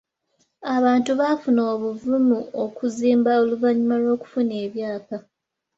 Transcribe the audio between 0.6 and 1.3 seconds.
Abantu